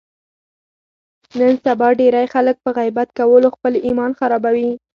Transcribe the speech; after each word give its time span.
نن 1.39 1.53
سبا 1.65 1.87
ډېری 1.99 2.25
خلک 2.33 2.55
په 2.63 2.69
غیبت 2.77 3.07
کولو 3.19 3.47
خپل 3.55 3.73
ایمان 3.87 4.11
خرابوي. 4.19 4.69